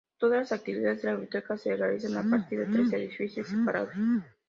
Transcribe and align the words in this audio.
Todas 0.17 0.39
las 0.39 0.51
actividades 0.51 1.03
de 1.03 1.09
la 1.09 1.11
biblioteca 1.11 1.59
se 1.59 1.75
realizan 1.77 2.17
a 2.17 2.27
partir 2.27 2.57
de 2.65 2.73
tres 2.75 2.91
edificios 2.91 3.49
separados. 3.49 3.93